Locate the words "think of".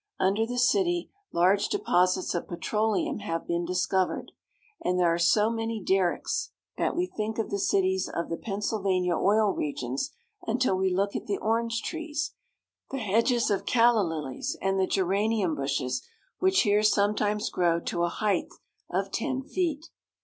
7.05-7.51